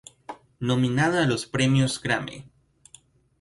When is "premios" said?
1.45-2.01